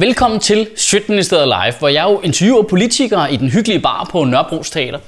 [0.00, 4.70] Velkommen til Sjøtministeriet Live, hvor jeg jo interviewer politikere i den hyggelige bar på Nørrebros
[4.70, 4.98] Teater.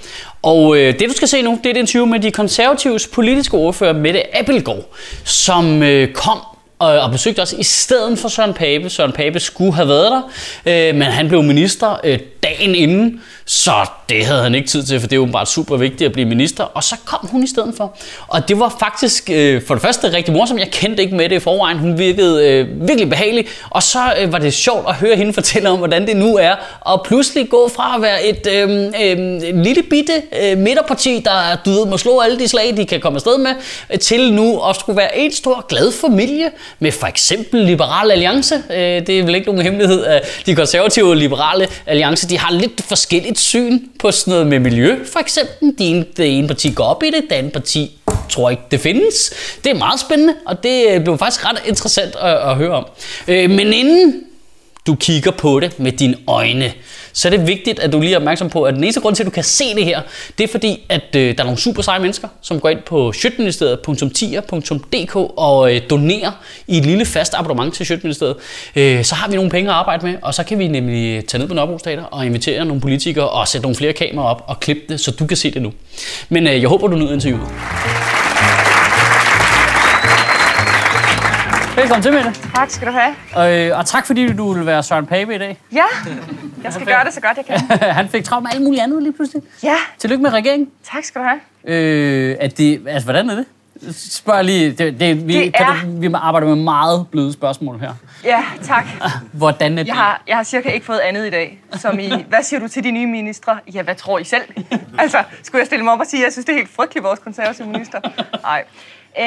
[0.43, 3.57] Og øh, det du skal se nu, det er et interview med de konservatives politiske
[3.57, 4.85] ordfører Mette Appelgaard,
[5.25, 6.39] som øh, kom
[6.81, 8.91] og, og besøgte os i stedet for Søren Pape.
[8.91, 10.23] Søren Pape skulle have været der,
[10.67, 13.73] øh, men han blev minister øh, dagen inden, så
[14.09, 16.29] det havde han ikke tid til, for det er åbenbart bare super vigtigt at blive
[16.29, 16.65] minister.
[16.65, 17.97] Og så kom hun i stedet for.
[18.29, 20.61] Og det var faktisk øh, for det første rigtig morsomt.
[20.61, 21.79] Jeg kendte ikke med det i forvejen.
[21.79, 23.47] Hun virkede øh, virkelig behagelig.
[23.71, 26.55] Og så øh, var det sjovt at høre hende fortælle om, hvordan det nu er
[26.93, 31.71] at pludselig gå fra at være et øh, øh, lille bitte øh, midterparti, der du
[31.71, 34.97] ved, må slå alle de slag, de kan komme afsted med, til nu at skulle
[34.97, 38.55] være en stor glad familie med for eksempel Liberal Alliance.
[38.71, 42.53] Øh, det er vel ikke nogen hemmelighed, at de konservative og liberale alliance, de har
[42.53, 45.69] lidt forskelligt syn på sådan noget med miljø, for eksempel.
[45.79, 47.91] Det ene, det ene parti går op i det, det andet parti
[48.29, 49.33] tror ikke, det findes.
[49.65, 52.87] Det er meget spændende, og det øh, blev faktisk ret interessant at, at høre om.
[53.29, 54.25] Øh, men inden
[54.87, 56.73] du kigger på det med dine øjne,
[57.13, 59.23] så er det vigtigt, at du lige er opmærksom på, at den eneste grund til,
[59.23, 60.01] at du kan se det her,
[60.39, 63.13] det er fordi, at øh, der er nogle super seje mennesker, som går ind på
[63.13, 66.33] sjøtministeriet.10.dk og øh, donerer
[66.67, 68.37] i et lille fast abonnement til Sjøtministeriet.
[68.77, 71.23] Øh, så har vi nogle penge at arbejde med, og så kan vi nemlig øh,
[71.23, 74.45] tage ned på Nørrebro Teater og invitere nogle politikere og sætte nogle flere kameraer op
[74.47, 75.73] og klippe det, så du kan se det nu.
[76.29, 77.49] Men øh, jeg håber, du nyder interviewet.
[81.81, 82.33] Velkommen til, Mette.
[82.55, 83.15] Tak skal du have.
[83.35, 85.59] Og, øh, og tak fordi du vil være Søren Pape i dag.
[85.73, 85.83] Ja,
[86.65, 87.79] jeg skal gøre det så godt jeg kan.
[88.01, 89.43] Han fik travlt med alt muligt andet lige pludselig.
[89.63, 90.69] Ja, Tillykke med regeringen.
[90.93, 91.41] tak skal du have.
[91.65, 93.45] Øh, at det, altså, hvordan er det?
[93.97, 94.71] Spørg lige.
[94.73, 97.95] Det, det, vi, Det kan er- du, vi arbejder med meget bløde spørgsmål her.
[98.25, 98.85] Ja, tak.
[99.33, 99.87] Hvordan er det?
[99.89, 102.69] Jeg har, jeg har cirka ikke fået andet i dag, som i, hvad siger du
[102.69, 103.59] til de nye ministre?
[103.75, 104.43] Ja, hvad tror I selv?
[104.99, 107.19] altså, skulle jeg stille mig op og sige, jeg synes, det er helt frygteligt, vores
[107.19, 108.01] konservative minister?
[108.43, 108.65] Nej.
[109.21, 109.25] Øh,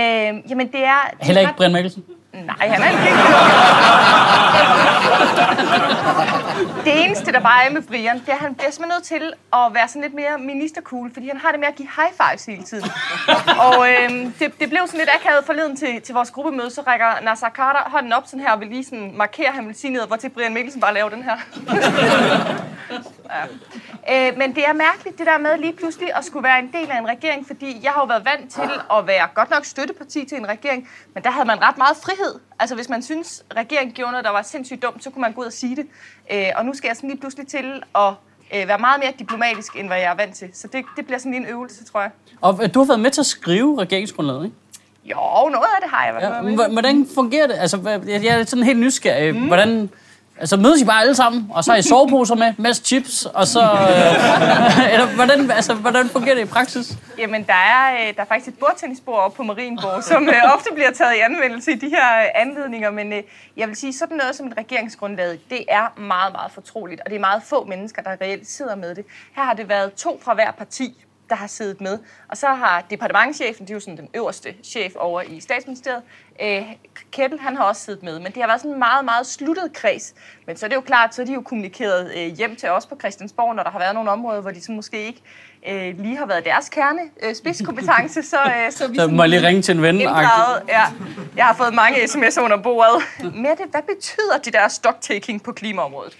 [0.49, 1.09] jamen, det er...
[1.11, 2.03] det er Heller ikke Brian Mikkelsen?
[2.33, 3.03] Nej, han er ikke
[6.83, 9.33] Det eneste, der bare er med Brian, det er, at han bliver simpelthen nødt til
[9.53, 12.45] at være sådan lidt mere ministercool, fordi han har det med at give high fives
[12.45, 12.89] hele tiden.
[13.59, 17.21] Og øhm, det, det blev sådan lidt akavet forleden til, til vores gruppemøde, så rækker
[17.21, 19.93] Nasser Carter hånden op sådan her og vil lige sådan markere, at han vil sige
[19.93, 21.37] noget, hvor til Brian Mikkelsen bare laver den her
[24.07, 24.29] ja.
[24.29, 26.91] øh, men det er mærkeligt, det der med lige pludselig at skulle være en del
[26.91, 30.25] af en regering, fordi jeg har jo været vant til at være godt nok støtteparti
[30.25, 32.39] til en regering, men der havde man ret meget frihed.
[32.59, 35.41] Altså hvis man synes, regeringen gjorde noget, der var sindssygt dumt, så kunne man gå
[35.41, 35.85] ud og sige det.
[36.31, 38.09] Øh, og nu skal jeg sådan lige pludselig til at
[38.55, 40.49] øh, være meget mere diplomatisk, end hvad jeg er vant til.
[40.53, 42.11] Så det, det bliver sådan lige en øvelse, tror jeg.
[42.41, 44.55] Og øh, du har været med til at skrive regeringsgrundlaget, ikke?
[45.05, 46.71] Jo, noget af det har jeg været Ja, med.
[46.71, 47.55] hvordan fungerer det?
[47.59, 49.35] Altså, jeg er sådan helt nysgerrig.
[49.35, 49.47] Mm.
[49.47, 49.89] Hvordan,
[50.39, 53.47] altså, mødes I bare alle sammen, og så har I soveposer med, masse chips, og
[53.47, 53.61] så...
[53.61, 56.97] Øh, eller hvordan, altså, hvordan fungerer det i praksis?
[57.17, 60.69] Jamen, der er, øh, der er faktisk et bordtennisbord oppe på Marienborg, som øh, ofte
[60.73, 62.91] bliver taget i anvendelse i de her øh, anledninger.
[62.91, 63.23] Men øh,
[63.57, 67.01] jeg vil sige, sådan noget som et regeringsgrundlag, det er meget, meget fortroligt.
[67.01, 69.05] Og det er meget få mennesker, der reelt sidder med det.
[69.35, 71.99] Her har det været to fra hver parti, der har siddet med.
[72.27, 76.01] Og så har departementchefen, det er jo sådan den øverste chef over i statsministeriet,
[76.41, 76.61] øh,
[77.11, 78.19] Kettel, han har også siddet med.
[78.19, 80.13] Men det har været sådan en meget, meget sluttet kreds.
[80.47, 82.85] Men så er det jo klart, så er de jo kommunikeret øh, hjem til os
[82.85, 85.21] på Christiansborg, når der har været nogle områder, hvor de så måske ikke
[85.69, 89.29] øh, lige har været deres kerne øh, spidskompetence, så, øh, så vi Så må jeg
[89.29, 90.01] lige ringe til en ven.
[90.01, 90.61] inddraget.
[90.67, 90.83] Ja.
[91.35, 93.03] Jeg har fået mange sms'er under bordet.
[93.19, 96.17] Mette, hvad betyder de der stocktaking på klimaområdet?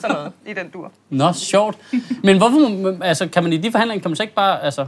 [0.00, 0.92] Sådan noget i den dur.
[1.10, 1.78] Nå, sjovt.
[2.22, 4.86] Men hvorfor, altså, kan man i de forhandlinger, kan man så ikke bare, altså,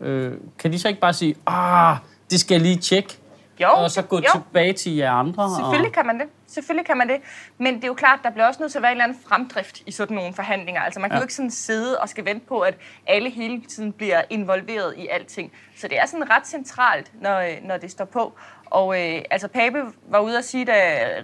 [0.00, 1.96] øh, kan de så ikke bare sige, ah,
[2.30, 3.16] det skal jeg lige tjekke,
[3.60, 4.22] Jo, og så gå jo.
[4.32, 5.42] tilbage til jer andre?
[5.44, 5.50] Og...
[5.56, 6.26] Selvfølgelig kan man det.
[6.46, 7.16] Selvfølgelig kan man det.
[7.58, 9.18] Men det er jo klart, der bliver også nødt til at være en eller anden
[9.28, 10.80] fremdrift i sådan nogle forhandlinger.
[10.80, 11.20] Altså man kan Ja.
[11.20, 12.74] jo ikke sådan sidde og skal vente på, at
[13.06, 15.52] alle hele tiden bliver involveret i alting.
[15.76, 18.32] Så det er sådan ret centralt, når, øh, når det står på.
[18.66, 19.78] Og øh, altså Pape
[20.10, 20.74] var ude at sige, da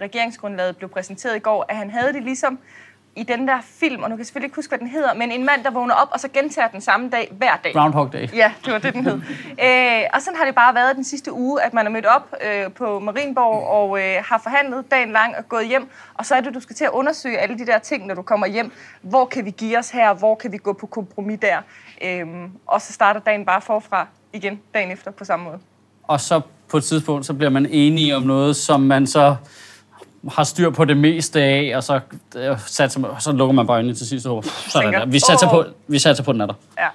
[0.00, 2.58] regeringsgrundlaget blev præsenteret i går, at han havde det ligesom
[3.16, 5.32] i den der film, og nu kan jeg selvfølgelig ikke huske, hvad den hedder, men
[5.32, 7.72] en mand, der vågner op og så gentager den samme dag hver dag.
[7.72, 8.28] Groundhog Day.
[8.34, 9.20] Ja, det var det, den hed.
[9.64, 12.34] øh, og sådan har det bare været den sidste uge, at man er mødt op
[12.46, 15.88] øh, på Marienborg og øh, har forhandlet dagen lang og gået hjem.
[16.14, 18.22] Og så er det, du skal til at undersøge alle de der ting, når du
[18.22, 18.72] kommer hjem.
[19.02, 20.14] Hvor kan vi give os her?
[20.14, 21.58] Hvor kan vi gå på kompromis der?
[22.04, 25.58] Øhm, og så starter dagen bare forfra igen dagen efter på samme måde.
[26.02, 29.36] Og så på et tidspunkt, så bliver man enige om noget, som man så
[30.32, 32.00] har styr på det meste af, og så,
[32.36, 34.26] øh, satser man, så lukker man bare øjnene til sidst.
[34.26, 35.06] og Sådan der.
[35.06, 36.54] Vi satser, på, vi satser på den er der.
[36.78, 36.88] Ja.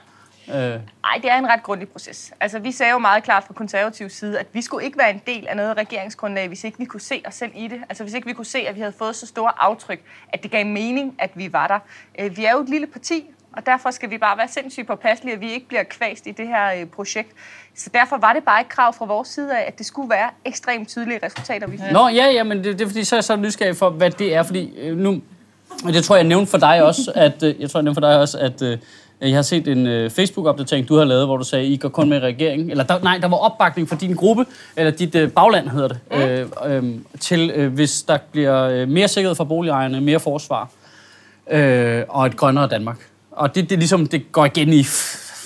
[0.48, 2.34] Øh, Nej, det er en ret grundig proces.
[2.40, 5.22] Altså, vi sagde jo meget klart fra konservativ side, at vi skulle ikke være en
[5.28, 7.82] del af noget regeringsgrundlag, hvis ikke vi kunne se os selv i det.
[7.90, 10.00] Altså, hvis ikke vi kunne se, at vi havde fået så store aftryk,
[10.30, 11.80] at det gav mening, at vi var der.
[12.20, 13.26] Øh, Vi er jo et lille parti,
[13.58, 16.48] Og derfor skal vi bare være sindssygt påpasselige, at vi ikke bliver kvæst i det
[16.48, 17.30] her øh, projekt.
[17.76, 20.30] Så derfor var det bare et krav fra vores side af, at det skulle være
[20.46, 21.92] ekstremt tydelige resultater, vi fik.
[21.92, 24.12] Nå, ja, ja, men det, det er fordi, så er jeg så nysgerrig for, hvad
[24.12, 25.22] det er, fordi øh, nu,
[25.86, 28.08] og det tror jeg, nævnte for dig også, at, øh, jeg tror, jeg nævnte for
[28.08, 28.62] dig også, at
[29.22, 32.10] jeg har set en øh, Facebook-opdatering, du har lavet, hvor du sagde, I går kun
[32.10, 32.72] med regeringen.
[32.72, 34.46] Eller der, nej, der var opbakning for din gruppe,
[34.76, 36.84] eller dit øh, bagland hedder det, øh, øh,
[37.20, 40.70] til øh, hvis der bliver mere sikkerhed for boligejerne, mere forsvar
[41.52, 43.11] øh, og et grønnere Danmark.
[43.32, 44.84] Og det, det, ligesom, det går igen i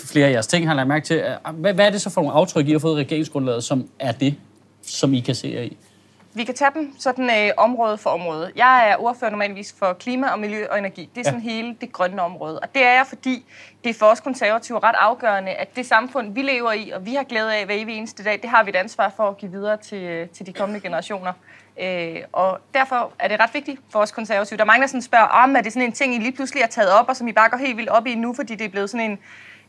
[0.05, 1.23] flere af jeres ting, har jeg lagt mærke til.
[1.53, 4.11] Hvad, hvad er det så for nogle aftryk, I har fået i regeringsgrundlaget, som er
[4.11, 4.35] det,
[4.81, 5.77] som I kan se jer i?
[6.37, 8.51] Vi kan tage dem sådan øh, område for område.
[8.55, 11.09] Jeg er ordfører normalvis for klima og miljø og energi.
[11.15, 11.51] Det er sådan ja.
[11.51, 12.59] hele det grønne område.
[12.59, 13.45] Og det er jeg, fordi
[13.83, 17.13] det er for os konservative ret afgørende, at det samfund, vi lever i, og vi
[17.13, 19.51] har glæde af hver evig eneste dag, det har vi et ansvar for at give
[19.51, 21.33] videre til, øh, til de kommende generationer.
[21.81, 24.57] Øh, og derfor er det ret vigtigt for os konservative.
[24.57, 26.63] Der er mange, der sådan spørger, om er det sådan en ting, I lige pludselig
[26.63, 28.66] har taget op, og som I bare går helt vildt op i nu, fordi det
[28.66, 29.19] er blevet sådan en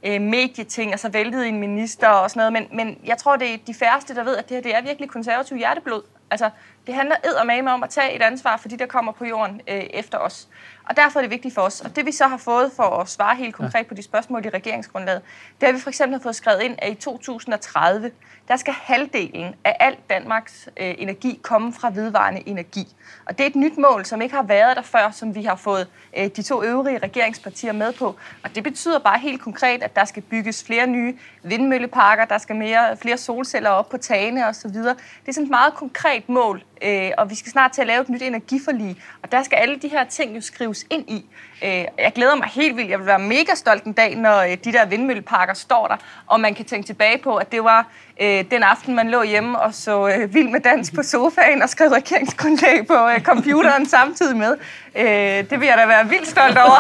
[0.03, 2.53] øh, medieting, altså og så væltede en minister og sådan noget.
[2.53, 4.83] Men, men jeg tror, det er de færreste, der ved, at det her det er
[4.83, 6.03] virkelig konservativ hjerteblod.
[6.31, 6.51] Altså,
[6.87, 9.85] det handler eddermame om at tage et ansvar for de, der kommer på jorden øh,
[9.91, 10.49] efter os.
[10.89, 11.81] Og derfor er det vigtigt for os.
[11.81, 14.49] Og det vi så har fået for at svare helt konkret på de spørgsmål i
[14.49, 15.23] regeringsgrundlaget,
[15.61, 18.11] det har vi for eksempel fået skrevet ind, at i 2030,
[18.49, 22.97] der skal halvdelen af al Danmarks øh, energi komme fra vedvarende energi.
[23.27, 25.57] Og det er et nyt mål, som ikke har været der før, som vi har
[25.57, 28.17] fået øh, de to øvrige regeringspartier med på.
[28.45, 32.57] Og det betyder bare helt konkret, at der skal bygges flere nye vindmølleparker, der skal
[32.57, 34.73] mere, flere solceller op på tagene osv.
[34.73, 34.97] Det
[35.29, 38.09] er sådan et meget konkret mål, øh, og vi skal snart til at lave et
[38.09, 38.97] nyt energiforlig.
[39.23, 41.25] Og der skal alle de her ting jo skrives ind i.
[41.65, 42.91] Øh, jeg glæder mig helt vildt.
[42.91, 45.97] Jeg vil være mega stolt en dag, når øh, de der vindmølleparker står der,
[46.27, 47.89] og man kan tænke tilbage på, at det var
[48.21, 51.69] øh, den aften, man lå hjemme og så øh, vild med dans på sofaen og
[51.69, 54.57] skrev regeringsgrundlag på øh, computeren samtidig med.
[54.97, 56.79] Øh, det vil jeg da være vildt stolt over.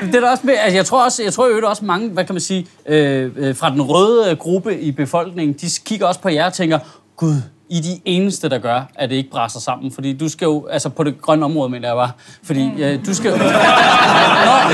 [0.12, 2.34] det er også med, altså jeg tror også, jeg tror jo også mange, hvad kan
[2.34, 6.28] man sige, øh, øh fra den røde øh, gruppe i befolkningen, de kigger også på
[6.28, 6.78] jer og tænker,
[7.20, 9.92] gud, i er de eneste, der gør, at det ikke brænder sammen.
[9.92, 12.10] Fordi du skal jo, altså på det grønne område, mener jeg bare,
[12.42, 12.78] fordi mm.
[12.78, 13.36] ja, du skal jo...
[13.36, 13.44] nå,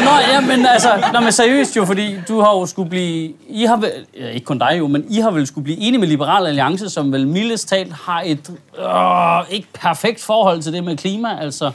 [0.04, 3.64] nå, ja, men altså, nå, men seriøst jo, fordi du har jo skulle blive, I
[3.64, 3.90] har vel,
[4.20, 6.90] ja, ikke kun dig jo, men I har vel skulle blive enige med Liberal Alliance,
[6.90, 11.70] som vel mildest talt har et øh, ikke perfekt forhold til det med klima, altså,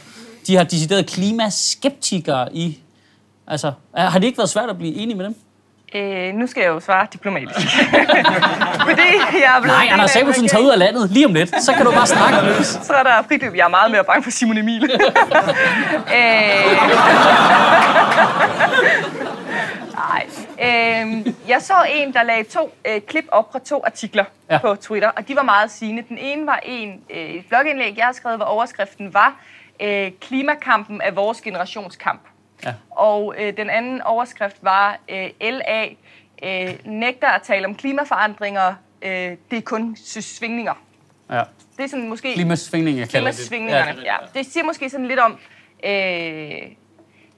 [0.47, 2.79] de har decideret klimaskeptikere i,
[3.47, 5.35] altså, har det ikke været svært at blive enige med dem?
[5.95, 7.67] Øh, nu skal jeg jo svare diplomatisk.
[8.89, 11.63] Fordi jeg er blevet Nej, Anders Samuelsen tager ud af landet lige om lidt.
[11.63, 12.63] Så kan du bare snakke.
[12.63, 13.55] Så er der fritløb.
[13.55, 14.83] Jeg er meget mere bange for Simon Emil.
[14.93, 14.99] øh,
[19.93, 20.25] Nej.
[20.61, 24.57] Øh, jeg så en, der lagde to øh, klip op fra to artikler ja.
[24.57, 26.03] på Twitter, og de var meget sigende.
[26.09, 29.35] Den ene var en øh, et blogindlæg, jeg har skrevet, hvor overskriften var
[29.81, 32.21] øh, Klimakampen er vores generationskamp.
[32.65, 32.73] Ja.
[32.91, 35.85] Og øh, den anden overskrift var, øh, LA
[36.43, 39.11] øh, nægter at tale om klimaforandringer, øh,
[39.51, 40.73] det er kun svingninger.
[41.31, 41.43] Ja.
[41.77, 42.33] Det er sådan måske...
[42.33, 44.13] Klimasvingninger, kalder Klimasvingningerne, ja.
[44.13, 44.39] ja.
[44.39, 45.37] Det siger måske sådan lidt om...
[45.85, 45.91] Øh,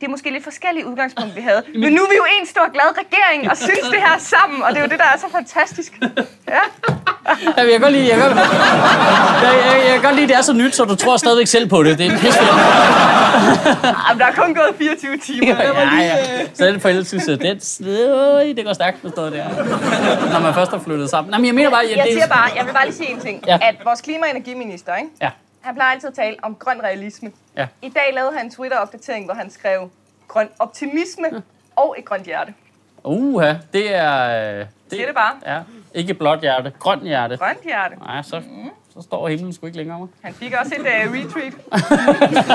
[0.01, 1.63] det er måske lidt forskellige udgangspunkt, vi havde.
[1.83, 4.69] Men nu er vi jo en stor glad regering og synes det her sammen, og
[4.69, 5.99] det er jo det, der er så fantastisk.
[6.47, 6.63] Ja.
[7.57, 8.37] jeg kan godt lide, jeg kan,
[9.45, 11.69] jeg, jeg, jeg kan godt lide, det er så nyt, så du tror stadigvæk selv
[11.69, 11.97] på det.
[11.97, 12.39] Det er pisse
[14.07, 15.47] Jamen, der er kun gået 24 timer.
[15.47, 16.45] Ja, ja, ja.
[16.53, 19.45] Så den forelskelse, det, det går stærkt forstået der.
[20.33, 21.31] Når man først har flyttet sammen.
[21.31, 21.83] Nej, men jeg mener bare...
[21.89, 23.43] Jeg, jeg, siger bare, jeg vil bare lige sige en ting.
[23.47, 23.57] Ja.
[23.61, 25.09] At vores klima- og energiminister, ikke?
[25.21, 25.29] Ja
[25.63, 27.31] han plejer altid at tale om grøn realisme.
[27.57, 27.67] Ja.
[27.81, 29.89] I dag lavede han en Twitter-opdatering, hvor han skrev
[30.27, 31.39] grøn optimisme ja.
[31.75, 32.53] og et grønt hjerte.
[33.03, 34.57] Uha, det er...
[34.57, 35.55] Det, Siger det bare.
[35.55, 35.61] Ja,
[35.93, 37.37] ikke blåt hjerte, grønt hjerte.
[37.37, 37.95] Grønt hjerte.
[37.95, 38.69] Nej, så, mm.
[38.93, 40.07] Så står himlen sgu ikke længere over.
[40.21, 41.53] Han fik også et uh, retweet.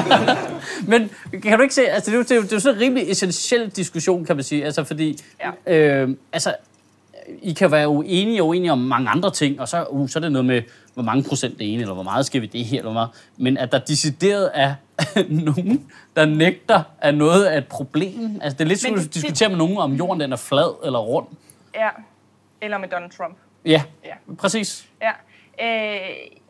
[0.90, 1.10] Men
[1.42, 2.76] kan du ikke se, altså det er jo, det er jo, det er jo sådan
[2.76, 5.18] en rimelig essentiel diskussion, kan man sige, altså fordi,
[5.66, 5.74] ja.
[5.74, 6.54] øh, altså
[7.42, 10.20] i kan være uenige og uenige om mange andre ting, og så, uh, så er
[10.20, 10.62] det noget med,
[10.94, 13.10] hvor mange procent det ene, eller hvor meget skal vi det her, eller meget.
[13.36, 14.74] Men at der decideret er
[15.28, 18.40] nogen, der nægter, at noget er et problem.
[18.42, 20.98] Altså, det er lidt som at diskutere med nogen, om jorden den er flad eller
[20.98, 21.26] rund.
[21.74, 21.88] Ja,
[22.60, 23.36] eller med Donald Trump.
[23.64, 24.34] Ja, ja.
[24.38, 24.88] præcis.
[25.02, 25.10] Ja.
[25.62, 25.68] Øh,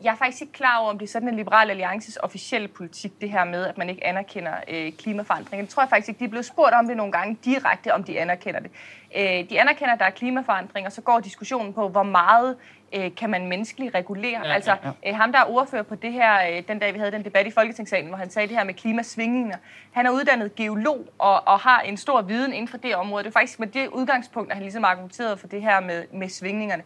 [0.03, 3.21] jeg er faktisk ikke klar over, om det er sådan en liberal alliances officielle politik,
[3.21, 5.65] det her med, at man ikke anerkender øh, klimaforandringen.
[5.65, 6.19] Det tror jeg faktisk ikke.
[6.19, 8.71] De er blevet spurgt om det nogle gange direkte, om de anerkender det.
[9.15, 12.55] Øh, de anerkender, at der er klimaforandringer, så går diskussionen på, hvor meget
[12.93, 14.41] øh, kan man menneskeligt regulere.
[14.47, 15.09] Ja, altså, ja, ja.
[15.09, 17.47] Øh, ham der er ordfører på det her, øh, den dag vi havde den debat
[17.47, 19.57] i Folketingssalen, hvor han sagde det her med klimasvingninger.
[19.91, 23.23] Han er uddannet geolog og, og har en stor viden inden for det område.
[23.23, 26.29] Det er faktisk med det udgangspunkt, at han ligesom argumenteret for det her med, med
[26.29, 26.83] svingningerne.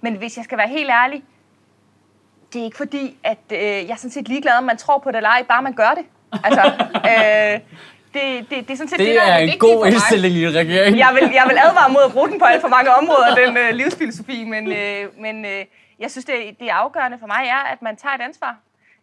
[0.00, 1.22] Men hvis jeg skal være helt ærlig,
[2.54, 5.10] det er ikke fordi, at øh, jeg er sådan set ligeglad, om man tror på
[5.10, 6.04] det eller ej, bare man gør det.
[6.44, 6.62] Altså,
[7.10, 7.60] øh,
[8.14, 10.48] det, det, det er sådan set Det det, der er er en god indstilling i
[10.48, 10.98] regeringen.
[10.98, 13.56] Jeg vil, jeg vil advare mod at bruge den på alt for mange områder, den
[13.56, 15.64] øh, livsfilosofi, men, øh, men øh,
[15.98, 18.56] jeg synes, det, det afgørende for mig er, at man tager et ansvar.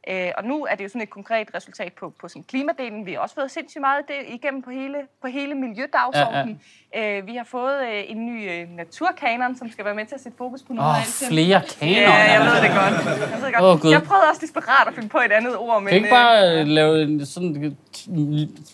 [0.09, 3.05] Øh, og nu er det jo sådan et konkret resultat på, på sådan klimadelen.
[3.05, 6.61] Vi har også fået sindssygt meget det igennem på hele, på hele miljødagsordenen.
[6.93, 7.17] Ja, ja.
[7.17, 10.21] Øh, vi har fået øh, en ny øh, naturkanon, som skal være med til at
[10.21, 11.27] sætte fokus på noget af det.
[11.27, 12.01] flere kanoner.
[12.01, 13.05] Ja, jeg ved det godt.
[13.31, 13.81] Jeg, ved det godt.
[13.81, 13.91] Gud.
[13.91, 15.87] jeg prøvede også desperat at finde på et andet ord, men...
[15.87, 17.71] Kan ikke bare øh, lave en sådan øh,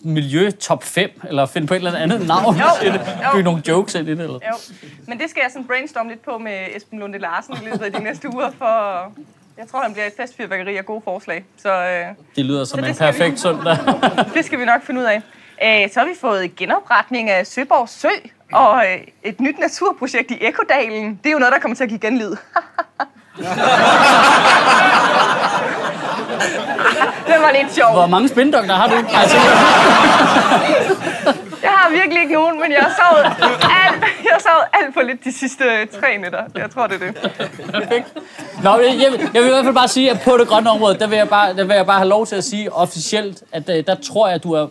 [0.02, 2.92] miljø top 5, eller finde på et eller andet navn Jo, jo.
[3.32, 4.34] Bygge nogle jokes ind i det, eller?
[4.34, 4.74] Jo,
[5.06, 7.92] men det skal jeg sådan brainstorme lidt på med Esben Lunde Larsen i løbet af
[7.92, 9.12] de næste uger, for
[9.58, 11.44] jeg tror, han bliver et festfyrværkeri af gode forslag.
[11.62, 13.76] Så øh, Det lyder som Så en skal vi- perfekt søndag.
[14.34, 15.22] det skal vi nok finde ud af.
[15.64, 18.08] Øh, så har vi fået genopretning af Søborg Sø
[18.52, 21.20] og øh, et nyt naturprojekt i Ekodalen.
[21.24, 22.30] Det er jo noget, der kommer til at give genlyd.
[27.26, 27.92] det var lidt sjovt.
[27.92, 28.94] Hvor mange spindokter har du?
[28.94, 29.36] Altså,
[31.62, 33.24] Jeg har virkelig ikke nogen, men jeg har sovet
[33.84, 36.44] alt, jeg har sovet alt for lidt de sidste øh, tre nætter.
[36.54, 38.04] Jeg tror, det er det.
[38.64, 40.70] Nå, jeg, jeg, vil- jeg vil i hvert fald bare sige, at på det grønne
[40.70, 43.42] område, der vil jeg bare, der vil jeg bare have lov til at sige officielt,
[43.52, 44.68] at øh, der tror jeg, at du er, øh,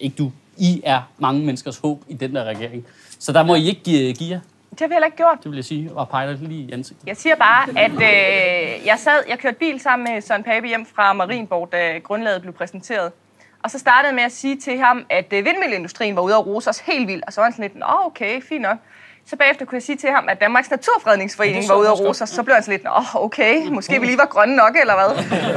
[0.00, 2.86] ikke du, I er mange menneskers håb i den der regering.
[3.18, 5.38] Så der må I ikke give, give jer, Det har vi heller ikke gjort.
[5.42, 7.06] det vil jeg sige, og dig lige i ansigtet.
[7.08, 10.86] Jeg siger bare, at øh, jeg sad, jeg kørte bil sammen med Søren Pape hjem
[10.96, 13.12] fra Marienborg, da grundlaget blev præsenteret.
[13.64, 16.46] Og så startede jeg med at sige til ham, at øh, vindmølleindustrien var ude og
[16.46, 17.24] rose os helt vildt.
[17.26, 18.76] Og så var han sådan lidt, åh okay, fint nok.
[19.30, 22.28] Så bagefter kunne jeg sige til ham, at Danmarks Naturfredningsforening var ude og rose os.
[22.30, 25.06] Så blev han sådan lidt, åh okay, måske vi lige var grønne nok, eller hvad.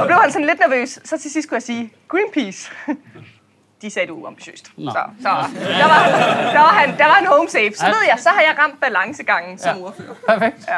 [0.00, 0.98] Og blev han sådan lidt nervøs.
[1.04, 2.70] Så til sidst kunne jeg sige, Greenpeace.
[3.82, 4.64] De sagde, det var uambitiøst.
[4.66, 4.82] Så, så
[5.22, 6.06] der, var,
[6.52, 7.72] der, var han, der var en home safe.
[7.74, 9.82] Så ved jeg, så har jeg ramt balancegangen som Ja.
[9.84, 10.14] ordfører.
[10.28, 10.68] Perfekt.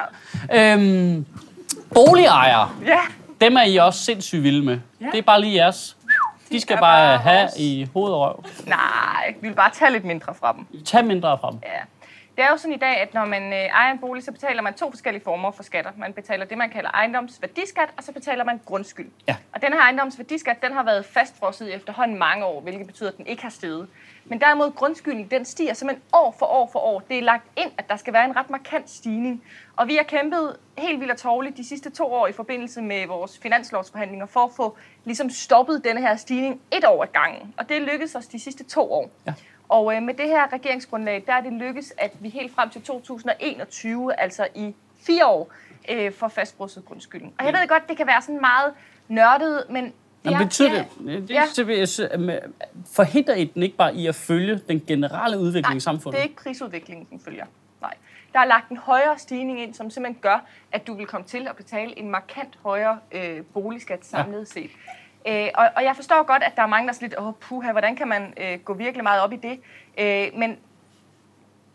[0.50, 0.72] Ja.
[0.74, 1.26] Øhm,
[1.94, 2.98] boligejere, ja.
[3.40, 4.78] dem er I også sindssygt vilde med.
[5.00, 5.06] Ja.
[5.12, 5.96] Det er bare lige jeres.
[6.52, 7.52] De skal bare have vores.
[7.56, 8.44] i hoved og røv.
[8.66, 10.84] Nej, vi vil bare tage lidt mindre fra dem.
[10.84, 11.58] Tag mindre fra dem.
[11.62, 11.68] Ja.
[12.36, 14.62] Det er jo sådan i dag, at når man øh, ejer en bolig, så betaler
[14.62, 15.90] man to forskellige former for skatter.
[15.96, 19.10] Man betaler det, man kalder ejendomsværdiskat, og så betaler man grundskyld.
[19.28, 19.36] Ja.
[19.52, 23.16] Og den her ejendomsværdiskat, den har været fastfrosset i efterhånden mange år, hvilket betyder, at
[23.16, 23.88] den ikke har steget.
[24.24, 27.00] Men derimod grundskylden, den stiger simpelthen år for år for år.
[27.00, 29.42] Det er lagt ind, at der skal være en ret markant stigning.
[29.76, 33.06] Og vi har kæmpet helt vildt og tårligt de sidste to år i forbindelse med
[33.06, 37.54] vores finanslovsforhandlinger for at få ligesom stoppet denne her stigning et år ad gangen.
[37.58, 39.10] Og det lykkedes os de sidste to år.
[39.26, 39.34] Ja.
[39.68, 42.83] Og øh, med det her regeringsgrundlag, der er det lykkes, at vi helt frem til
[42.83, 44.75] 2021, altså i
[45.06, 45.52] fire år,
[45.90, 47.33] øh, får fastbrusset grundskylden.
[47.38, 48.73] Og jeg ved godt, det kan være sådan meget
[49.09, 49.85] nørdet, men...
[49.85, 49.92] Det
[50.33, 51.42] Men er- betyder det det, det, ja.
[51.56, 52.40] det, det
[52.94, 56.16] forhindrer I den ikke bare i at følge den generelle udvikling Nej, i samfundet?
[56.16, 57.44] det er ikke prisudviklingen, den følger.
[57.80, 57.94] Nej.
[58.33, 61.49] Der er lagt en højere stigning ind, som simpelthen gør, at du vil komme til
[61.49, 64.44] at betale en markant højere øh, boligskat samlet ja.
[64.44, 64.71] set.
[65.28, 67.73] Øh, og, og jeg forstår godt, at der er mange, der er lidt, åh puha,
[67.73, 69.61] hvordan kan man øh, gå virkelig meget op i det?
[69.99, 70.59] Øh, men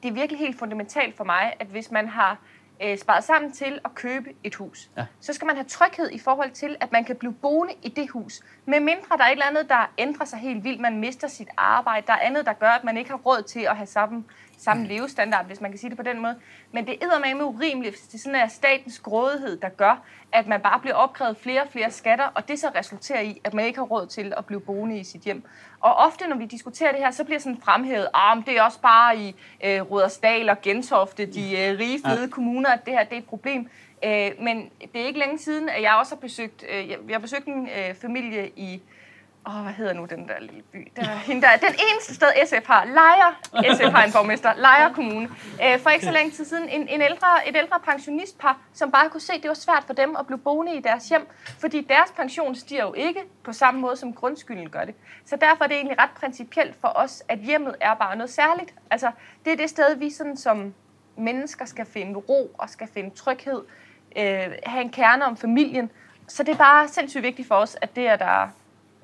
[0.04, 2.38] det er virkelig helt fundamentalt for mig, at hvis man har
[2.84, 5.06] øh, sparet sammen til at købe et hus, Ja.
[5.20, 8.10] så skal man have tryghed i forhold til, at man kan blive boende i det
[8.10, 8.42] hus.
[8.66, 11.48] Med mindre der er et eller andet, der ændrer sig helt vildt, man mister sit
[11.58, 14.24] arbejde, der er andet, der gør, at man ikke har råd til at have samme,
[14.60, 16.36] samme levestandard, hvis man kan sige det på den måde.
[16.72, 20.62] Men det er med urimeligt, hvis det sådan er statens grådighed, der gør, at man
[20.62, 23.80] bare bliver opkrævet flere og flere skatter, og det så resulterer i, at man ikke
[23.80, 25.44] har råd til at blive boende i sit hjem.
[25.80, 28.64] Og ofte, når vi diskuterer det her, så bliver sådan fremhævet, ah, men det er
[28.64, 32.28] også bare i øh, Rudersdal og Gentofte, de øh, rige, fede ja.
[32.28, 33.70] kommuner, at det her det er et problem.
[34.06, 37.16] Øh, men det er ikke længe siden, at jeg også har besøgt, øh, jeg, jeg
[37.16, 38.82] har besøgt en øh, familie i,
[39.48, 40.92] åh, hvad hedder nu den der lille by?
[40.96, 43.36] Der, hende der, den eneste sted, SF har, Lejre,
[43.76, 45.30] SF har en borgmester, Lejre Kommune.
[45.64, 49.10] Øh, for ikke så længe tid siden, en, en ældre, et ældre pensionistpar, som bare
[49.10, 51.28] kunne se, at det var svært for dem at blive boende i deres hjem,
[51.60, 54.96] fordi deres pension stiger jo ikke på samme måde, som grundskylden gør det.
[55.26, 58.74] Så derfor er det egentlig ret principielt for os, at hjemmet er bare noget særligt.
[58.92, 59.12] Altså,
[59.46, 60.74] det er det sted, vi sådan som
[61.18, 63.62] mennesker skal finde ro og skal finde tryghed,
[64.18, 65.92] øh, have en kerne om familien.
[66.28, 68.50] Så det er bare sindssygt vigtigt for os, at det er der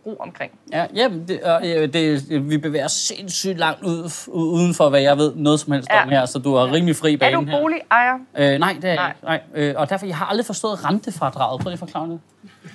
[0.05, 0.51] ro omkring.
[0.71, 5.01] Ja, jamen, det, og, ja, det, vi bevæger os sindssygt langt ud, uden for, hvad
[5.01, 6.03] jeg ved noget som helst Ja.
[6.03, 7.59] om her, så du har rimelig fri Er bane du her.
[7.62, 8.13] boligejer?
[8.38, 9.13] Øh, nej, det er Nej.
[9.24, 9.41] Nej.
[9.55, 11.62] Øh, og derfor, jeg har aldrig forstået rentefradraget.
[11.62, 12.19] Prøv lige at forklare det.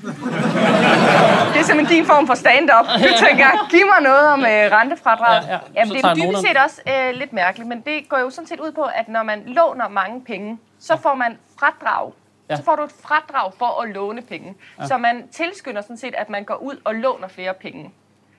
[1.52, 2.86] Det er simpelthen din form for stand-up.
[3.04, 4.46] Du tænker, giv mig noget om øh,
[4.78, 5.42] rentefradrag.
[5.48, 5.58] Ja, ja.
[5.76, 8.60] Jamen, det er dybest set også øh, lidt mærkeligt, men det går jo sådan set
[8.60, 12.12] ud på, at når man låner mange penge, så får man fradrag.
[12.50, 12.56] Ja.
[12.56, 14.54] Så får du et fradrag for at låne penge.
[14.86, 17.92] Så man tilskynder sådan set, at man går ud og låner flere penge.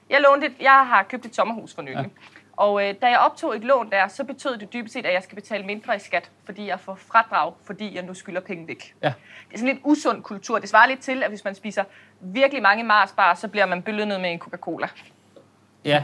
[0.09, 1.95] Jeg, lånte et, jeg har købt et sommerhus for nylig.
[1.95, 2.01] Ja.
[2.01, 2.07] Ja.
[2.57, 5.23] Og øh, da jeg optog et lån der, så betød det dybest set, at jeg
[5.23, 8.95] skal betale mindre i skat, fordi jeg får fradrag, fordi jeg nu skylder penge væk.
[9.01, 9.07] Ja.
[9.47, 10.59] Det er sådan lidt usund kultur.
[10.59, 11.83] Det svarer lidt til, at hvis man spiser
[12.19, 14.87] virkelig mange Marsbar, så bliver man belønnet med en Coca-Cola.
[15.85, 16.03] Ja,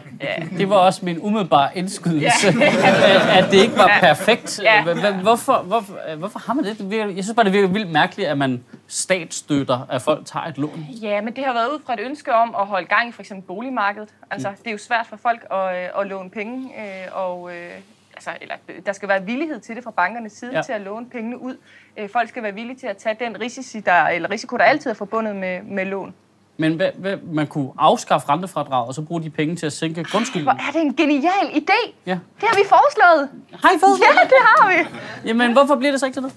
[0.58, 2.48] det var også min umiddelbare indskydelse,
[2.88, 4.60] at, at det ikke var perfekt.
[4.64, 4.84] Ja.
[5.22, 6.92] Hvorfor, hvorfor, hvorfor har man det?
[7.16, 10.86] jeg synes bare, det virker vildt mærkeligt, at man statsstøtter, at folk tager et lån.
[11.02, 13.22] Ja, men det har været ud fra et ønske om at holde gang i for
[13.22, 14.10] eksempel boligmarkedet.
[14.32, 17.72] Altså, det er jo svært for folk at, øh, at låne penge, øh, og øh,
[18.16, 18.56] altså, eller,
[18.86, 20.62] der skal være villighed til det fra bankernes side Ja.
[20.62, 21.58] til at låne pengene ud.
[21.98, 24.90] Øh, Folk skal være villige til at tage den risici, der, eller risiko, der altid
[24.90, 26.14] er forbundet med, med lån.
[26.58, 30.04] Men hvad, hvad, man kunne afskaffe rentefradrag, og så bruge de penge til at sænke
[30.04, 30.44] grundskylden.
[30.44, 31.92] Hvor er det en genial idé!
[32.06, 32.12] Ja.
[32.42, 33.30] Det har vi foreslået!
[33.64, 34.98] Har I fået Ja, det har vi!
[35.28, 36.32] Jamen, hvorfor bliver det så ikke til det?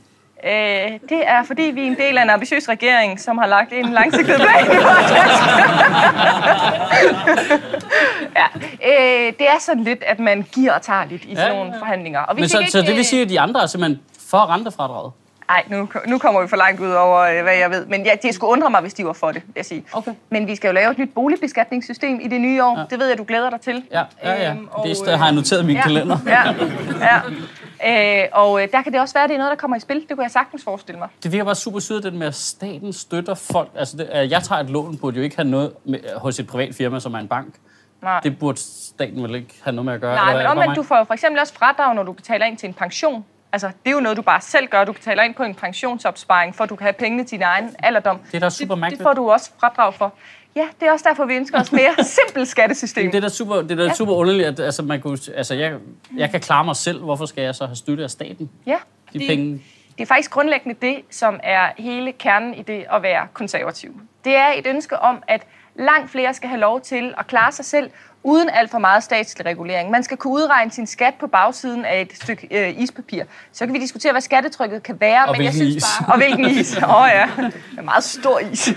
[0.44, 3.72] Øh, det er fordi, vi er en del af en ambitiøs regering, som har lagt
[3.72, 4.66] en langsigtet plan
[8.36, 8.46] ja,
[8.88, 11.72] øh, det er sådan lidt, at man giver og tager lidt i sådan Ja, nogle
[11.74, 11.80] ja.
[11.80, 12.20] forhandlinger.
[12.20, 14.00] Og vi Men så, så det ikke, vil sige, at de andre er simpelthen
[14.30, 15.12] for rentefradraget?
[15.50, 17.86] Nej, nu, nu kommer vi for langt ud over, øh, hvad jeg ved.
[17.86, 19.84] Men ja, det skulle undre mig, hvis de var for det, vil jeg sige.
[19.92, 20.12] Okay.
[20.30, 22.78] Men vi skal jo lave et nyt boligbeskatningssystem i det nye år.
[22.78, 22.84] Ja.
[22.90, 23.84] Det ved jeg, du glæder dig til.
[23.92, 24.50] Ja, ja, ja.
[24.50, 26.18] Øhm, og, Det øh, har jeg noteret i min ja, kalender.
[26.26, 26.42] Ja,
[27.00, 28.22] ja.
[28.22, 29.80] Øh, og øh, der kan det også være, at det er noget, der kommer i
[29.80, 29.96] spil.
[30.08, 31.08] Det kunne jeg sagtens forestille mig.
[31.22, 33.70] Det virker bare super sygt, det med, at staten støtter folk.
[33.78, 36.46] Altså, det, at jeg tager et lån, burde jo ikke have noget med, hos et
[36.46, 37.54] privat firma, som er en bank.
[38.02, 38.20] Nej.
[38.20, 38.58] Det burde
[38.96, 40.14] staten vel ikke have noget med at gøre?
[40.14, 40.76] Nej, men omvendt, mig?
[40.76, 43.24] du får jo for eksempel også fradrag, når du betaler ind til en pension.
[43.52, 44.84] Altså, det er jo noget, du bare selv gør.
[44.84, 47.76] Du betaler ind på en pensionsopsparing, for at du kan have pengene til din egen
[47.78, 48.18] alderdom.
[48.26, 50.12] Det er da super det, det får du også fradrag for.
[50.56, 53.10] Ja, det er også derfor, vi ønsker os mere simpelt skattesystem.
[53.10, 53.94] Det er da super, det er da Ja.
[53.94, 55.74] super underligt, at altså, man kunne, altså, jeg,
[56.16, 57.02] jeg kan klare mig selv.
[57.04, 58.50] Hvorfor skal jeg så have støtte af staten?
[58.66, 58.76] Ja,
[59.12, 59.62] De det- penge...
[59.98, 64.00] Det er faktisk grundlæggende det, som er hele kernen i det at være konservativ.
[64.24, 65.42] Det er et ønske om, at
[65.74, 67.90] langt flere skal have lov til at klare sig selv,
[68.22, 69.90] uden alt for meget statslig regulering.
[69.90, 73.24] Man skal kunne udregne sin skat på bagsiden af et stykke øh, ispapir.
[73.52, 75.26] Så kan vi diskutere, hvad skattetrykket kan være.
[75.26, 75.84] Og men jeg synes is.
[75.98, 76.76] Bare, og hvilken is.
[76.82, 77.28] Åh oh, ja,
[77.78, 78.68] en meget stor is.
[78.68, 78.76] Øh,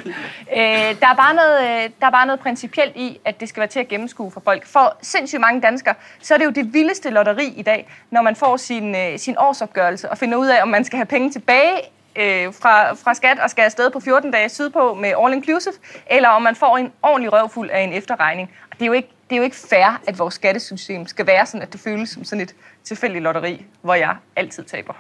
[1.00, 3.69] der, er bare noget, øh, der er bare noget principielt i, at det skal være
[3.69, 4.65] til at gennemskue for folk.
[4.65, 8.35] For sindssygt mange danskere, så er det jo det vildeste lotteri i dag, når man
[8.35, 11.77] får sin, øh, sin årsopgørelse og finder ud af, om man skal have penge tilbage
[12.15, 15.74] øh, fra, fra skat og skal afsted på 14 dage sydpå med all inclusive,
[16.12, 18.51] eller om man får en ordentlig røvfuld af en efterregning.
[18.72, 21.46] Og det er jo ikke, det er jo ikke fair, at vores skattesystem skal være
[21.46, 24.93] sådan, at det føles som sådan et tilfældigt lotteri, hvor jeg altid taber.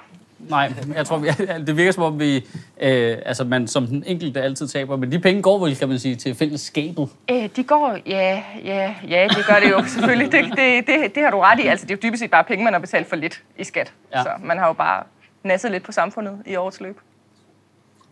[0.49, 1.17] Nej, jeg tror,
[1.67, 2.35] det virker som om, vi,
[2.81, 4.95] øh, altså, man som den enkelte altid taber.
[4.95, 7.09] Men de penge går vel, kan man sige, til fællesskabet.
[7.31, 10.31] Øh, de går, ja, ja, ja, det gør det jo selvfølgelig.
[10.31, 11.67] Det, det, det, det har du ret i.
[11.67, 13.93] Altså, det er jo dybest set bare penge, man har betalt for lidt i skat.
[14.13, 14.23] Ja.
[14.23, 15.03] Så man har jo bare
[15.43, 16.99] nasset lidt på samfundet i årets løb.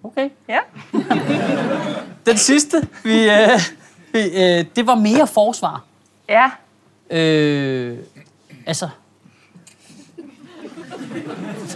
[0.03, 0.29] Okay.
[0.47, 0.59] Ja.
[2.25, 3.49] Den sidste, vi, øh,
[4.13, 5.83] vi, øh, det var mere forsvar.
[6.29, 6.51] Ja.
[7.09, 7.97] Øh,
[8.65, 8.89] altså...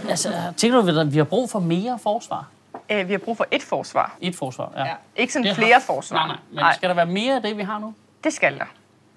[0.08, 2.48] Altså, tænker du, at vi har brug for mere forsvar?
[2.90, 4.16] Øh, vi har brug for et forsvar.
[4.20, 4.84] Et forsvar, ja.
[4.84, 4.94] Ja.
[5.16, 6.26] Ikke sådan Det har- flere forsvar.
[6.26, 6.64] Nej, nej.
[6.64, 7.94] Men skal der være mere af det, vi har nu?
[8.24, 8.64] det skal der.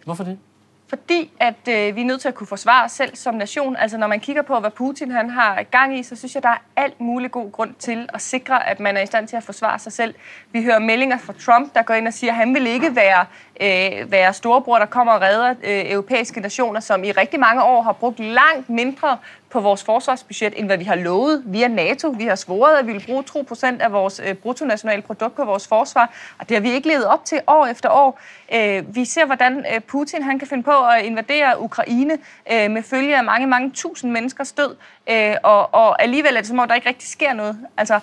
[0.06, 0.38] Hvorfor det?
[0.90, 3.76] Fordi at øh, vi er nødt til at kunne forsvare os selv som nation.
[3.76, 6.50] Altså når man kigger på, hvad Putin han har gang i, så synes jeg, der
[6.50, 9.44] er alt mulig god grund til at sikre, at man er i stand til at
[9.44, 10.16] forsvare sig selv.
[10.52, 13.26] Vi hører meldinger fra Trump, der går ind og siger, at han vil ikke være,
[13.62, 17.82] øh, være storebror, der kommer og redder øh, europæiske nationer, som i rigtig mange år
[17.82, 19.18] har brugt langt mindre
[19.50, 22.10] på vores forsvarsbudget, end hvad vi har lovet via NATO.
[22.10, 25.68] Vi har svoret, at vi vil bruge 2% af vores øh, bruttonationale produkt på vores
[25.68, 28.20] forsvar, og det har vi ikke levet op til år efter år.
[28.54, 32.18] Øh, vi ser, hvordan øh, Putin han kan finde på at invadere Ukraine
[32.50, 34.76] med følge af mange, mange tusind menneskers død,
[35.44, 37.60] og, og alligevel er det som om, der ikke rigtig sker noget.
[37.78, 38.00] Altså,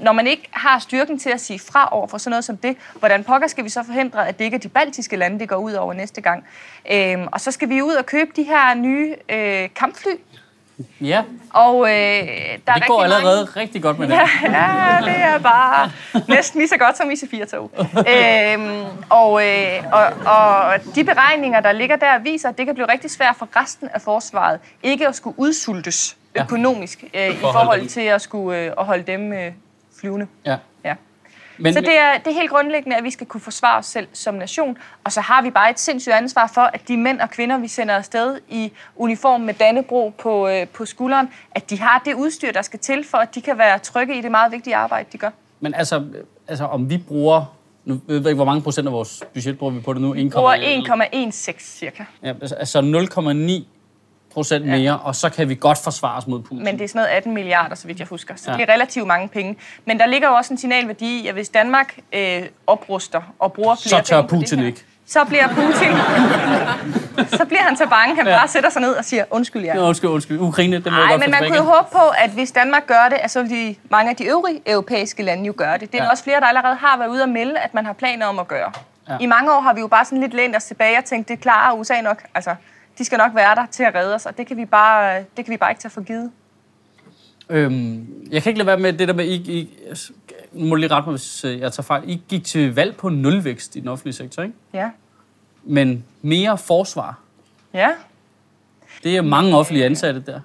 [0.00, 2.76] når man ikke har styrken til at sige fra over for sådan noget som det,
[2.98, 5.56] hvordan pokker skal vi så forhindre, at det ikke er de baltiske lande, det går
[5.56, 6.44] ud over næste gang?
[7.32, 9.14] Og så skal vi ud og købe de her nye
[9.74, 10.10] kampfly,
[11.00, 11.22] Ja,
[11.54, 13.60] og øh, der er det går allerede Mange...
[13.60, 14.14] rigtig godt med det.
[14.14, 15.90] Ja, det er bare
[16.28, 17.70] næsten lige så godt som IC4-tog.
[18.14, 22.92] øhm, og, øh, og, og de beregninger, der ligger der, viser, at det kan blive
[22.92, 26.42] rigtig svært for resten af forsvaret ikke at skulle udsultes Ja.
[26.42, 29.52] økonomisk øh, i forhold til at skulle øh, at holde dem øh,
[30.00, 30.26] flyvende.
[30.46, 30.56] Ja.
[31.58, 34.06] Men, Så det er, det er helt grundlæggende, at vi skal kunne forsvare os selv
[34.12, 34.78] som nation.
[35.04, 37.68] Og så har vi bare et sindssygt ansvar for, at de mænd og kvinder, vi
[37.68, 42.52] sender afsted i uniform med Dannebro på, øh, på skulderen, at de har det udstyr,
[42.52, 45.18] der skal til, for at de kan være trygge i det meget vigtige arbejde, de
[45.18, 45.30] gør.
[45.60, 46.04] men altså,
[46.48, 47.54] altså, om vi bruger...
[47.84, 50.14] Nu ved jeg ikke, hvor mange procent af vores budget bruger vi på det nu?
[50.14, 52.04] 1, Bruger 1,16 cirka.
[52.22, 53.77] Ja, altså 0,9
[54.38, 56.64] procent mere, og så kan vi godt forsvare os mod Putin.
[56.64, 58.34] Men det er sådan noget 18 milliarder, så vidt jeg husker.
[58.36, 58.56] Så Ja.
[58.56, 59.56] det er relativt mange penge.
[59.84, 63.74] Men der ligger jo også en signalværdi i, at hvis Danmark øh, opruster og bruger
[63.74, 64.84] flere Så tør penge Putin her, ikke.
[65.06, 65.92] Så bliver Putin...
[67.38, 69.74] så bliver han så bange, han bare sætter sig ned og siger, undskyld jer.
[69.74, 70.40] Nå, undskyld, undskyld.
[70.40, 72.86] Ukraine, det må jeg Nej, godt men man kunne jo håbe på, at hvis Danmark
[72.86, 75.80] gør det, at så vil de, mange af de øvrige europæiske lande jo gøre det.
[75.80, 76.04] Det er Ja.
[76.04, 76.10] ja.
[76.10, 78.48] også flere, der allerede har været ude og melde, at man har planer om at
[78.48, 78.72] gøre.
[79.08, 79.16] Ja.
[79.20, 81.40] I mange år har vi jo bare sådan lidt lænt os tilbage og tænkt, det
[81.40, 82.22] klarer USA nok.
[82.34, 82.54] Altså,
[82.98, 85.44] de skal nok være der til at redde os, og det kan vi bare, det
[85.44, 86.30] kan vi bare ikke tage for givet.
[87.50, 89.68] Øhm, jeg kan ikke lade være med det der med, I, I
[90.52, 92.02] må lige rette mig, hvis øh, jeg tager fejl.
[92.10, 94.54] I gik til valg på nulvækst i den offentlige sektor, ikke?
[94.72, 94.90] Ja.
[95.64, 97.18] Men mere forsvar.
[97.74, 97.88] Ja.
[99.04, 100.40] Det er mange offentlige ansatte der.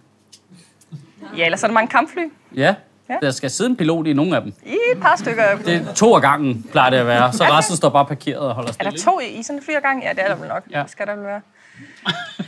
[1.37, 2.31] Ja, eller så er der mange kampfly.
[2.55, 2.75] Ja.
[3.09, 3.17] ja.
[3.21, 4.53] Der skal sidde en pilot i nogle af dem.
[4.65, 5.57] I et par stykker.
[5.65, 7.33] Det er to af gangen, plejer det at være.
[7.33, 8.87] Så resten står bare parkeret og holder stille.
[8.87, 10.03] Er der to i, sådan en fly gang?
[10.03, 10.63] Ja, det er der vel nok.
[10.71, 10.81] Ja.
[10.81, 11.41] Det skal der vel være.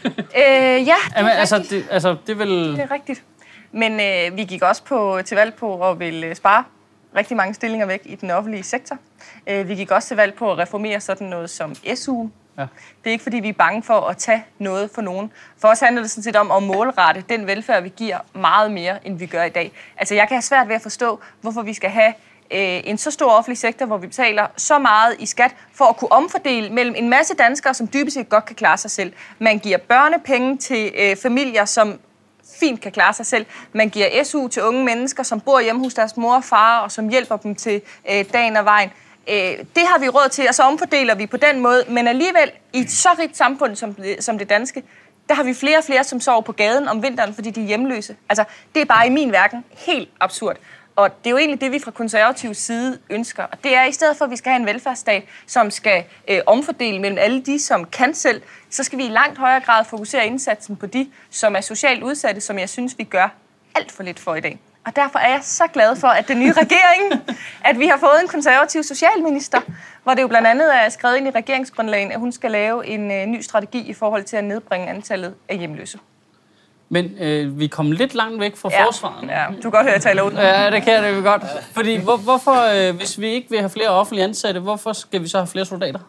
[0.05, 2.71] Øh, ja, det Jamen, altså, det, altså, det er vel...
[2.71, 3.23] Det er rigtigt.
[3.71, 6.63] Men øh, vi gik også på, til valg på at ville øh, spare
[7.15, 8.97] rigtig mange stillinger væk i den offentlige sektor.
[9.47, 12.27] Øh, vi gik også til valg på at reformere sådan noget som SU.
[12.57, 12.61] Ja.
[13.03, 15.31] Det er ikke, fordi vi er bange for at tage noget for nogen.
[15.57, 19.07] For os handler det sådan set om at målrette den velfærd, vi giver meget mere,
[19.07, 19.71] end vi gør i dag.
[19.97, 22.13] Altså, jeg kan have svært ved at forstå, hvorfor vi skal have
[22.51, 25.97] øh, en så stor offentlig sektor, hvor vi betaler så meget i skat, for at
[25.97, 29.13] kunne omfordele mellem en masse danskere, som dybest set godt kan klare sig selv.
[29.39, 31.99] Man giver børnepenge til øh, familier, som
[32.59, 33.45] fint kan klare sig selv.
[33.73, 36.91] Man giver SU til unge mennesker, som bor hjemme hos deres mor og far, og
[36.91, 37.81] som hjælper dem til
[38.11, 38.89] øh, dagen og vejen.
[39.29, 41.83] Øh, det har vi råd til, og så omfordeler vi på den måde.
[41.89, 44.83] Men alligevel, i et så rigt samfund som som det danske,
[45.29, 47.65] der har vi flere og flere, som sover på gaden om vinteren, fordi de er
[47.65, 48.15] hjemløse.
[48.29, 48.43] Altså,
[48.75, 50.57] det er bare i min verden helt absurd.
[50.95, 53.43] Og det er jo egentlig det, vi fra konservativ side ønsker.
[53.43, 56.41] Og det er i stedet for, at vi skal have en velfærdsstat, som skal øh,
[56.45, 60.27] omfordele mellem alle de, som kan selv, så skal vi i langt højere grad fokusere
[60.27, 63.29] indsatsen på de, som er socialt udsatte, som jeg synes, vi gør
[63.75, 64.59] alt for lidt for i dag.
[64.85, 67.23] Og derfor er jeg så glad for, at den nye regering,
[67.69, 69.61] at vi har fået en konservativ socialminister,
[70.03, 73.11] hvor det jo blandt andet er skrevet ind i regeringsgrundlagen, at hun skal lave en
[73.11, 75.99] øh, ny strategi i forhold til at nedbringe antallet af hjemløse.
[76.95, 78.85] Men øh, vi kom lidt langt væk fra ja.
[78.85, 79.29] forsvaret.
[79.29, 80.31] Ja, du kan godt høre, jeg taler ud.
[80.31, 81.43] Ja, det kan jeg det godt.
[81.71, 85.27] Fordi hvor, hvorfor, øh, hvis vi ikke vil have flere offentlige ansatte, hvorfor skal vi
[85.27, 85.99] så have flere soldater?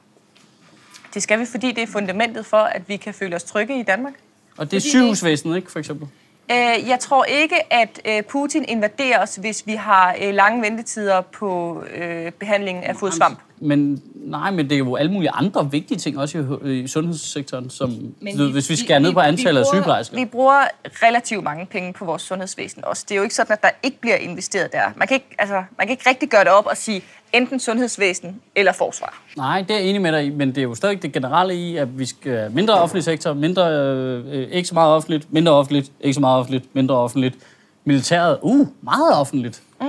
[1.14, 3.82] Det skal vi, fordi det er fundamentet for, at vi kan føle os trygge i
[3.82, 4.12] Danmark.
[4.56, 6.08] Og det er sygehusvæsenet, ikke, for eksempel?
[6.50, 11.20] Øh, jeg tror ikke, at øh, Putin invaderer os, hvis vi har øh, lange ventetider
[11.20, 13.38] på øh, behandlingen af fodsvamp.
[13.58, 17.70] Men nej, men det er jo alle mulige andre vigtige ting også i, i sundhedssektoren,
[17.70, 17.90] som
[18.20, 20.16] men vi, hvis vi skærer ned på antallet af sygeplejersker.
[20.16, 23.04] Vi bruger relativt mange penge på vores sundhedsvæsen også.
[23.08, 24.82] Det er jo ikke sådan, at der ikke bliver investeret der.
[24.96, 28.40] Man kan ikke, altså, man kan ikke rigtig gøre det op og sige enten sundhedsvæsen
[28.54, 29.22] eller forsvar.
[29.36, 31.54] Nej, det er jeg enig med dig i, men det er jo stadig det generelle
[31.54, 35.92] i, at vi skal mindre offentlig sektor, mindre, øh, ikke så meget offentligt, mindre offentligt,
[36.00, 37.36] ikke så meget offentligt, mindre offentligt.
[37.84, 39.62] Militæret, uh, meget offentligt.
[39.80, 39.86] Mm.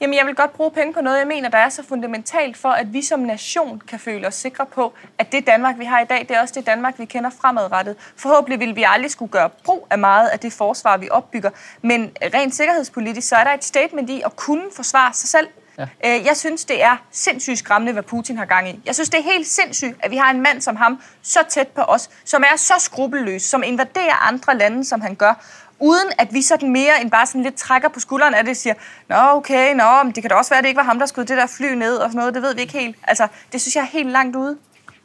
[0.00, 2.68] Jamen, jeg vil godt bruge penge på noget, jeg mener, der er så fundamentalt for,
[2.68, 6.04] at vi som nation kan føle os sikre på, at det Danmark, vi har i
[6.04, 7.96] dag, det er også det Danmark, vi kender fremadrettet.
[8.16, 11.50] Forhåbentlig vil vi aldrig skulle gøre brug af meget af det forsvar, vi opbygger.
[11.82, 15.48] Men rent sikkerhedspolitisk, så er der et statement i at kunne forsvare sig selv.
[15.78, 15.86] Ja.
[16.04, 18.80] Øh, jeg synes, det er sindssygt skræmmende, hvad Putin har gang i.
[18.86, 21.68] Jeg synes, det er helt sindssygt, at vi har en mand som ham så tæt
[21.68, 25.44] på os, som er så skrupelløs, som invaderer andre lande, som han gør
[25.80, 28.56] uden at vi sådan mere end bare sådan lidt trækker på skulderen af det og
[28.56, 28.74] siger,
[29.08, 31.06] nå okay, nå, men det kan da også være, at det ikke var ham, der
[31.06, 32.96] skød det der fly ned og sådan noget, det ved vi ikke helt.
[33.02, 34.56] Altså, det synes jeg er helt langt ude.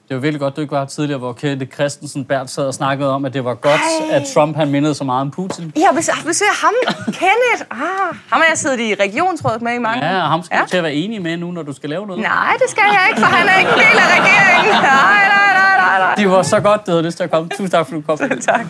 [0.09, 3.09] Det var virkelig godt, du ikke var tidligere, hvor Kenneth Christensen Bert sad og snakkede
[3.15, 3.81] om, at det var godt,
[4.11, 4.15] Ej.
[4.17, 5.73] at Trump han mindede så meget om Putin.
[5.77, 6.73] Ja, hvis, hvis jeg ham,
[7.05, 10.55] Kenneth, ah, ham har jeg siddet i regionsrådet med i mange Ja, og ham skal
[10.55, 10.61] ja.
[10.63, 12.21] du til at være enig med nu, når du skal lave noget.
[12.21, 14.73] Nej, det skal jeg ikke, for han er ikke en del af regeringen.
[14.73, 16.15] Nej, nej, nej, nej, nej.
[16.15, 17.49] Det var så godt, du havde lyst til at komme.
[17.49, 18.17] Tusind tak, for du kom.
[18.17, 18.65] tak.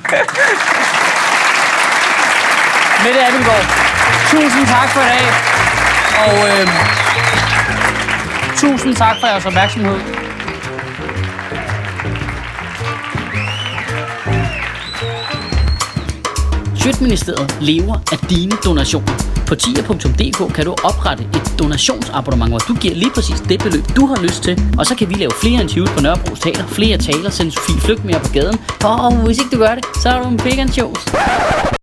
[3.05, 3.65] Mette Abelgaard,
[4.31, 5.25] tusind tak for i dag.
[6.23, 6.67] Og øh,
[8.57, 9.99] tusind tak for jeres opmærksomhed.
[16.75, 19.13] Sjøtministeriet lever af dine donationer.
[19.47, 24.05] På tier.dk kan du oprette et donationsabonnement, hvor du giver lige præcis det beløb, du
[24.05, 24.61] har lyst til.
[24.77, 28.05] Og så kan vi lave flere interviews på Nørrebro Teater, flere taler, sende Sofie Flygt
[28.05, 28.59] mere på gaden.
[28.83, 30.69] Og oh, hvis ikke du gør det, så er du en vegan.